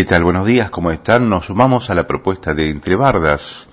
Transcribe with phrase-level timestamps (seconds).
[0.00, 0.24] ¿Qué tal?
[0.24, 1.28] Buenos días, ¿cómo están?
[1.28, 3.68] Nos sumamos a la propuesta de Entre Bardas.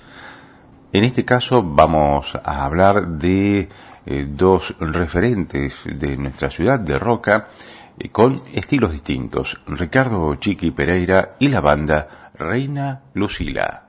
[0.91, 3.69] En este caso vamos a hablar de
[4.05, 7.47] eh, dos referentes de nuestra ciudad, de Roca,
[7.97, 13.86] eh, con estilos distintos, Ricardo Chiqui Pereira y la banda Reina Lucila.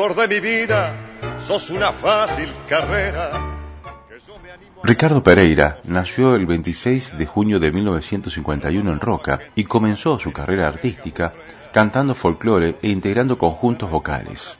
[0.00, 0.96] De mi vida,
[1.46, 3.32] sos una fácil carrera.
[4.82, 10.68] Ricardo Pereira nació el 26 de junio de 1951 en Roca y comenzó su carrera
[10.68, 11.34] artística
[11.70, 14.58] cantando folclore e integrando conjuntos vocales.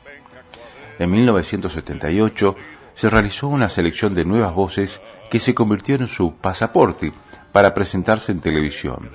[0.99, 2.57] En 1978
[2.95, 7.15] se realizó una selección de nuevas voces que se convirtió en su pasaporte
[7.51, 9.09] para presentarse en televisión.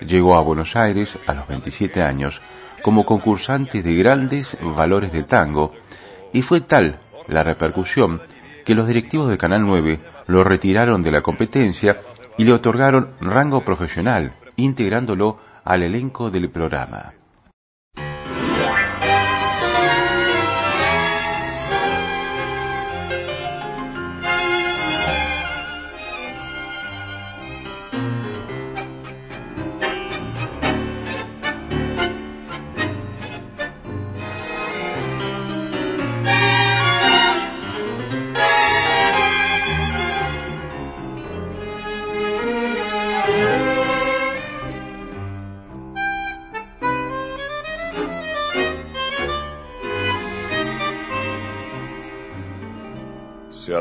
[0.00, 2.42] Llegó a Buenos Aires a los 27 años
[2.82, 5.72] como concursante de grandes valores del tango,
[6.32, 8.20] y fue tal la repercusión
[8.64, 12.00] que los directivos de Canal 9 lo retiraron de la competencia
[12.38, 17.12] y le otorgaron rango profesional, integrándolo al elenco del programa.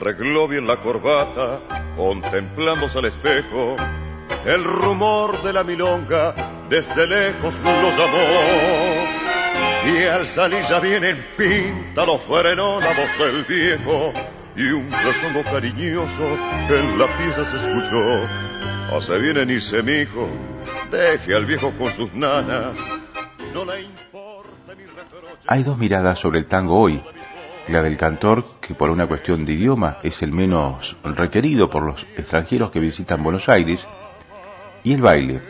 [0.02, 1.62] Arregló bien la corbata,
[1.96, 3.76] contemplamos al espejo.
[4.46, 6.34] El rumor de la milonga
[6.68, 9.20] desde lejos lo llamó.
[9.94, 14.12] Y al salir ya viene en pinta, lo frenó la voz del viejo.
[14.56, 16.24] Y un rezongo cariñoso
[16.70, 18.98] en la pieza se escuchó.
[18.98, 20.28] Hace viene ni se mijo,
[20.90, 22.78] deje al viejo con sus nanas.
[23.54, 25.46] No le importa mi reproche.
[25.48, 27.02] Hay dos miradas sobre el tango hoy
[27.68, 32.04] la del cantor, que por una cuestión de idioma es el menos requerido por los
[32.18, 33.88] extranjeros que visitan Buenos Aires,
[34.84, 35.42] y el baile,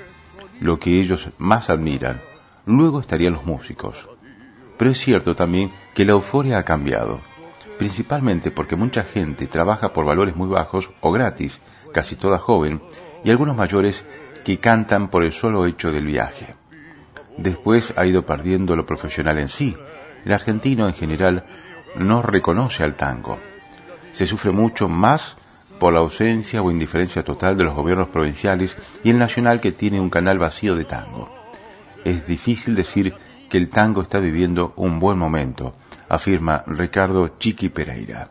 [0.59, 2.21] lo que ellos más admiran.
[2.65, 4.09] Luego estarían los músicos.
[4.77, 7.21] Pero es cierto también que la euforia ha cambiado,
[7.77, 11.61] principalmente porque mucha gente trabaja por valores muy bajos o gratis,
[11.93, 12.81] casi toda joven,
[13.23, 14.03] y algunos mayores
[14.43, 16.55] que cantan por el solo hecho del viaje.
[17.37, 19.75] Después ha ido perdiendo lo profesional en sí.
[20.25, 21.45] El argentino en general
[21.95, 23.37] no reconoce al tango.
[24.11, 25.37] Se sufre mucho más
[25.79, 29.99] por la ausencia o indiferencia total de los gobiernos provinciales y el nacional que tiene
[29.99, 31.29] un canal vacío de tango.
[32.03, 33.13] Es difícil decir
[33.49, 35.75] que el tango está viviendo un buen momento,
[36.07, 38.29] afirma Ricardo Chiqui Pereira.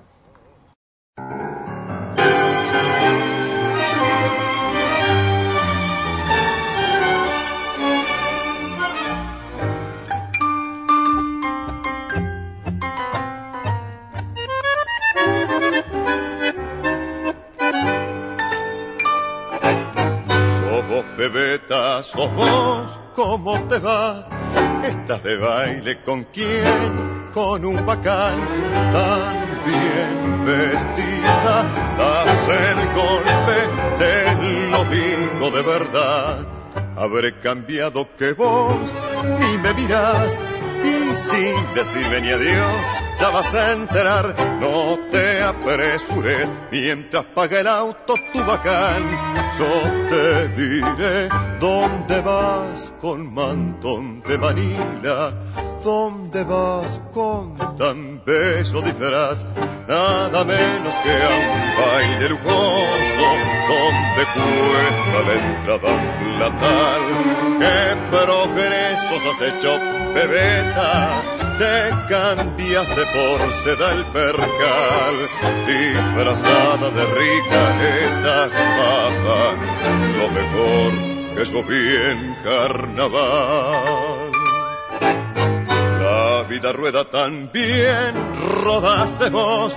[21.20, 24.26] Bebeta, sos vos, ¿cómo te va?
[24.82, 28.38] Estás de baile con quién, con un bacán
[28.90, 29.34] tan
[29.66, 31.54] bien vestida,
[31.98, 33.58] das el golpe,
[33.98, 36.46] te lo digo de verdad.
[36.96, 38.90] Habré cambiado que vos
[39.38, 40.38] ni me mirás
[40.82, 42.86] y sin decirme ni adiós
[43.20, 45.29] ya vas a enterar, no te
[45.60, 49.02] apresures mientras paga el auto tu bacán.
[49.58, 51.28] Yo te diré
[51.58, 55.32] dónde vas con mantón de Manila,
[55.82, 59.46] dónde vas con tan bello disfraz,
[59.88, 63.28] nada menos que a un baile lujoso,
[63.70, 65.92] donde cuesta la entrada
[66.36, 67.02] platal.
[67.60, 67.80] ¿Qué
[68.10, 69.78] progresos has hecho,
[70.14, 71.29] bebeta?
[71.60, 75.16] Te cambiaste por seda el percal,
[75.66, 77.62] disfrazada de rica
[78.06, 78.52] estás
[80.18, 80.90] lo mejor
[81.36, 84.32] que yo vi en carnaval.
[86.00, 88.14] La vida rueda tan bien,
[88.64, 89.76] rodaste vos,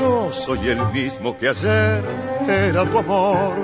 [0.00, 2.04] yo soy el mismo que ayer,
[2.48, 3.54] era tu amor,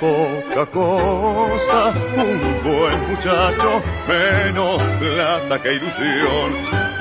[0.00, 6.52] poca cosa, un buen muchacho, menos plata que ilusión.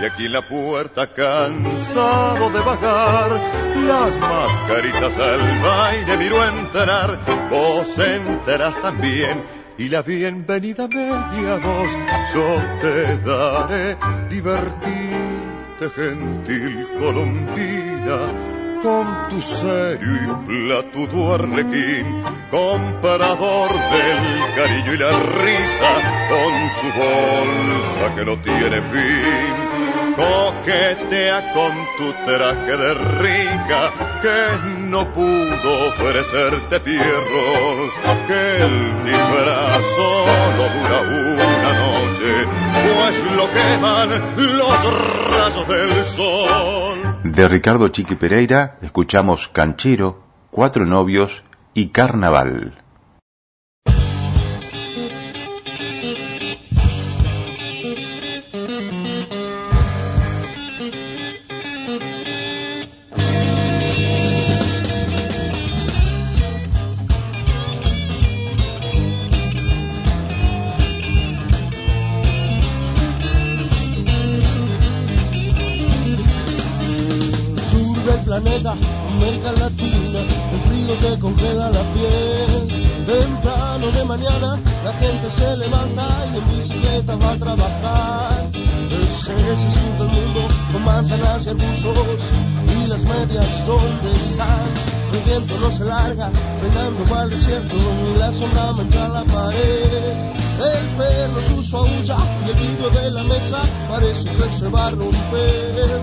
[0.02, 3.42] Y aquí la puerta cansado de bajar,
[3.88, 9.44] las mascaritas al baile miro entrar, vos enterás también
[9.78, 11.92] y la bienvenida media voz.
[12.34, 13.98] Yo te daré,
[14.30, 25.92] divertirte gentil colombina con tu serio y platudo arlequín, comparador del cariño y la risa,
[26.30, 33.92] con su bolsa que no tiene fin, coquetea con tu traje de rica,
[34.22, 37.92] que no pudo ofrecerte pierro,
[38.28, 42.48] que el disfraz solo dura una noche,
[42.84, 44.10] pues lo queman
[44.58, 47.07] los rayos del sol.
[47.34, 51.44] De Ricardo Chiqui Pereira escuchamos Canchero, Cuatro Novios
[51.74, 52.74] y Carnaval.
[78.72, 83.06] América Latina, el frío te congela la piel.
[83.06, 88.50] Temprano de mañana la gente se levanta y en bicicleta va a trabajar.
[88.54, 92.20] Es en ese sur del mundo con manzanas y arbustos
[92.68, 94.98] y las medias donde están.
[95.14, 96.30] El viento no se larga,
[96.62, 100.38] pegando mal desierto y la sombra mancha la pared.
[100.58, 104.92] El perro ruso aúlla y el vidrio de la mesa parece que se va a
[104.92, 106.02] romper.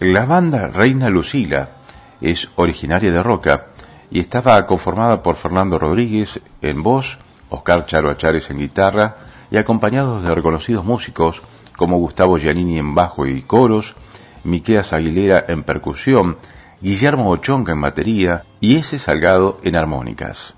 [0.00, 1.70] La banda Reina Lucila
[2.20, 3.66] es originaria de Roca
[4.10, 9.16] y estaba conformada por Fernando Rodríguez en voz, Oscar Charo Achares en guitarra
[9.50, 11.42] y acompañados de reconocidos músicos
[11.76, 13.94] como Gustavo Giannini en bajo y coros,
[14.44, 16.36] Miqueas Aguilera en percusión,
[16.82, 20.56] Guillermo Ochonca en batería y ese Salgado en armónicas.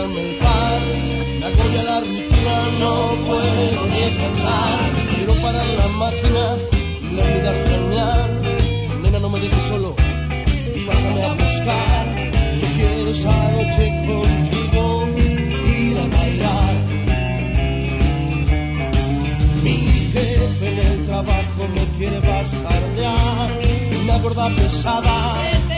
[0.00, 0.80] encontrarme un par.
[1.40, 2.92] Me agobia la rutina, no
[3.26, 4.92] puedo descansar.
[5.14, 6.56] Quiero parar la máquina
[7.02, 8.30] y la vida planear.
[9.02, 9.94] Nena, no me dejes solo,
[10.74, 12.06] y pásame a buscar.
[12.60, 15.08] Yo quiero esa noche contigo
[15.66, 16.74] ir a bailar.
[19.62, 19.76] Mi
[20.12, 23.50] jefe en el trabajo me quiere pasar basardear.
[24.02, 25.69] Una gorda pesada.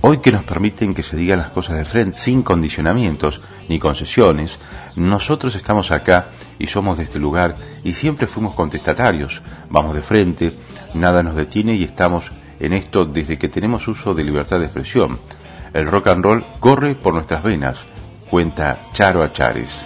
[0.00, 4.58] Hoy que nos permiten que se digan las cosas de frente, sin condicionamientos ni concesiones,
[4.94, 6.26] nosotros estamos acá
[6.58, 10.52] y somos de este lugar y siempre fuimos contestatarios, vamos de frente,
[10.94, 15.18] nada nos detiene y estamos en esto desde que tenemos uso de libertad de expresión.
[15.74, 17.84] El rock and roll corre por nuestras venas,
[18.30, 19.84] cuenta Charo Achares.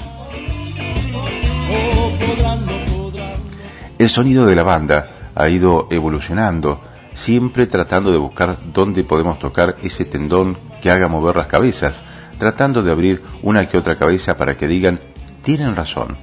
[3.98, 6.82] El sonido de la banda ha ido evolucionando,
[7.14, 11.94] siempre tratando de buscar dónde podemos tocar ese tendón que haga mover las cabezas,
[12.38, 15.00] tratando de abrir una que otra cabeza para que digan,
[15.42, 16.16] tienen razón.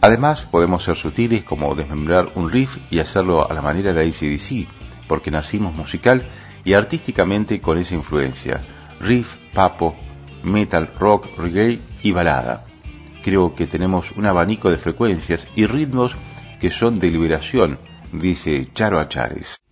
[0.00, 4.68] Además, podemos ser sutiles como desmembrar un riff y hacerlo a la manera de ACDC,
[5.08, 6.22] porque nacimos musical
[6.64, 8.60] y artísticamente con esa influencia.
[9.00, 9.94] Riff, papo,
[10.42, 12.64] metal, rock, reggae y balada.
[13.22, 16.14] Creo que tenemos un abanico de frecuencias y ritmos
[16.60, 17.78] que son de liberación,
[18.12, 19.63] dice Charo Achares.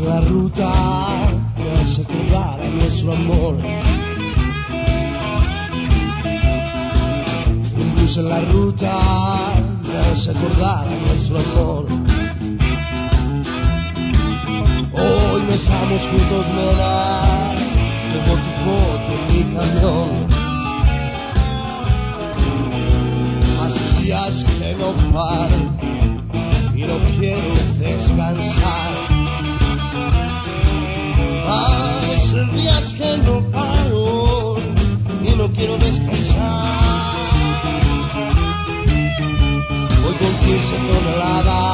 [0.00, 0.72] La ruta
[1.56, 3.56] que hace acordar a nuestro amor.
[8.16, 9.00] en la ruta
[9.86, 11.86] me hace acordar a nuestro amor.
[14.94, 17.60] Hoy no estamos juntos, me das,
[18.10, 20.10] llevo tu foto en mi camión.
[23.62, 25.60] Hace días que no paro
[26.74, 28.87] y no quiero descansar.
[32.38, 34.56] Hace días que no paro
[35.24, 37.34] y no quiero descansar.
[40.02, 41.67] Voy con 15 toneladas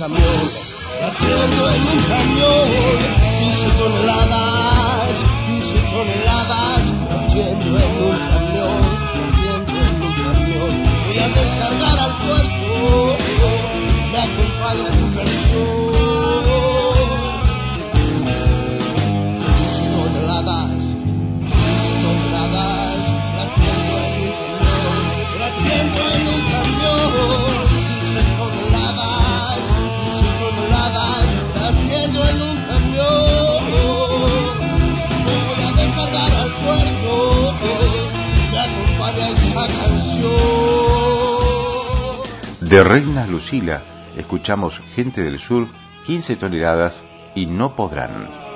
[0.00, 0.50] camión,
[1.02, 2.68] latiendo en un camión,
[3.38, 8.80] 15 toneladas, 15 toneladas latiendo en un camión,
[9.20, 10.72] latiendo en un camión.
[11.04, 13.16] Voy a descargar al puerto,
[14.10, 14.99] me acompaña
[42.70, 43.82] De Reina Lucila
[44.16, 45.66] escuchamos Gente del Sur,
[46.04, 47.02] 15 toneladas
[47.34, 48.49] y no podrán.